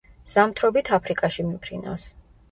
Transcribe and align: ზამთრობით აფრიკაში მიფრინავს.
ზამთრობით 0.35 0.87
აფრიკაში 0.95 1.45
მიფრინავს. 1.49 2.07